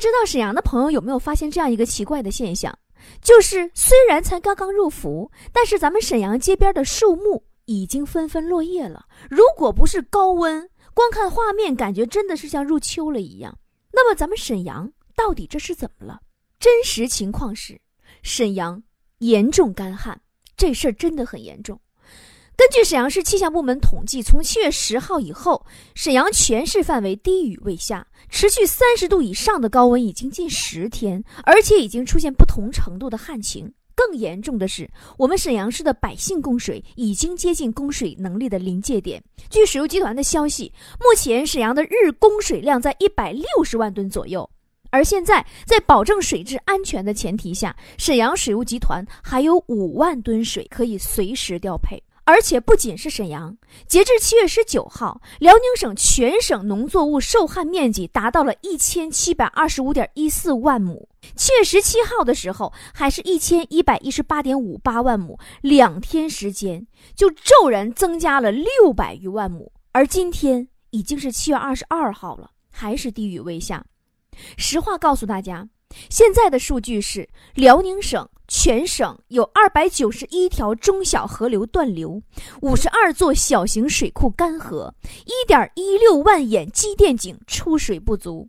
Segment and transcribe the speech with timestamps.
[0.00, 2.76] 知道沈阳的朋友有没有发现这样一个奇怪的现象，
[3.20, 9.06] 就是虽然才刚刚入伏，但是咱们沈阳街边的树木已经纷纷落叶了。
[9.28, 13.56] 如果不是高温，光看画面感觉真的是像入秋了一样。
[13.92, 16.20] 那么咱们沈阳到底这是怎么了？
[16.58, 17.80] 真实情况是，
[18.22, 18.82] 沈阳
[19.18, 20.20] 严重干旱，
[20.56, 21.80] 这事儿真的很严重。
[22.60, 25.64] 根据沈阳市气象部门统计，从七月十号以后，
[25.94, 33.72] 沈阳全市范围低雨未下，持续三十度以上的高温已经近十天，而且已经出现不同程度的旱情。
[33.94, 39.24] 更严重的是，我们沈阳市的百姓供水已经接近供水能力的临界点。
[39.48, 44.46] 据石油集团的消息，目前沈阳的日供水量在一百六十万吨左右。
[44.90, 51.98] 而现在，在保证水质安全的前提下，沈阳水务集团还有五万吨水可以随时调配。
[52.24, 53.56] 而且不仅是沈阳，
[53.86, 61.08] 截至七月十九号，辽宁省全省农作物受旱面积达到了一千七百二十五点一四万亩。
[61.34, 69.72] 七月十七号的时候，还是一千一百一十八点五八万亩，两天时间就骤然增加了六百余万亩。
[69.92, 73.84] 而今天已经是七月二十二号了，还是低雨未下。
[74.56, 75.68] 实话告诉大家，
[76.08, 78.28] 现在的数据是辽宁省。
[78.50, 82.20] 全省有二百九十一条中小河流断流，
[82.62, 84.92] 五十二座小型水库干涸，
[85.24, 88.48] 一点一六万眼机电井出水不足。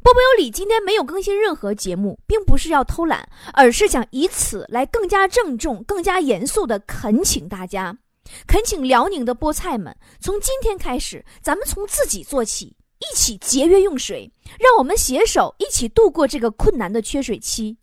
[0.00, 7.98] 波波有理今天没有更新任何节目，并不是要偷懒，而是想以此来更加郑重、更加严肃地恳请大家，
[8.46, 17.76] 恳请辽宁的菠菜们，从今天开始，咱们从自己做起，一起节约用水，让我们携手一起度过这个困难的缺水期。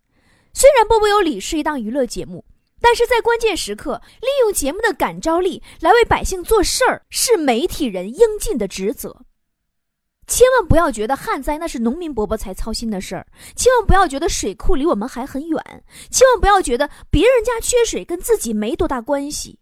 [0.58, 2.44] 虽然波波有理是一档娱乐节目，
[2.82, 9.22] 但是在关键时刻利用节目的感召力来为百姓做事儿，是媒体人应尽的职责。
[10.26, 19.60] 千万不要觉得旱灾那是农民伯伯才操心的事儿，千万不要觉得水库离我们还很远，千万不要觉得别人家缺水跟自己没多大关系。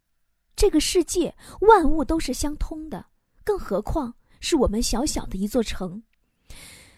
[0.55, 3.07] 这个世界万物都是相通的，
[3.43, 6.03] 更何况是我们小小的一座城。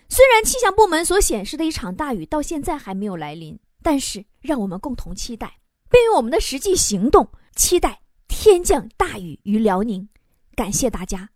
[0.07, 3.59] 虽然气象部门所显示的一场大雨到现在还没有来临。
[3.89, 5.59] 但是，让我们共同期待，
[5.89, 7.25] 并用我们的实际行动
[7.55, 10.09] 期待天降大雨于辽宁。
[10.55, 11.29] 感谢大家。